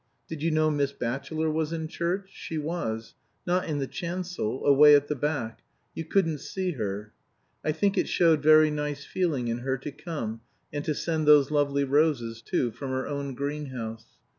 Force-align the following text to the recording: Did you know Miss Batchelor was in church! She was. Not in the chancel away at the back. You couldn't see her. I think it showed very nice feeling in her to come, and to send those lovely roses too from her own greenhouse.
Did 0.27 0.41
you 0.41 0.49
know 0.49 0.71
Miss 0.71 0.91
Batchelor 0.93 1.51
was 1.51 1.71
in 1.71 1.87
church! 1.87 2.31
She 2.33 2.57
was. 2.57 3.13
Not 3.45 3.67
in 3.67 3.77
the 3.77 3.85
chancel 3.85 4.65
away 4.65 4.95
at 4.95 5.07
the 5.09 5.15
back. 5.15 5.61
You 5.93 6.05
couldn't 6.05 6.39
see 6.39 6.71
her. 6.71 7.13
I 7.63 7.71
think 7.71 7.99
it 7.99 8.07
showed 8.09 8.41
very 8.41 8.71
nice 8.71 9.05
feeling 9.05 9.47
in 9.47 9.59
her 9.59 9.77
to 9.77 9.91
come, 9.91 10.41
and 10.73 10.83
to 10.85 10.95
send 10.95 11.27
those 11.27 11.51
lovely 11.51 11.83
roses 11.83 12.41
too 12.41 12.71
from 12.71 12.89
her 12.89 13.05
own 13.05 13.35
greenhouse. 13.35 14.17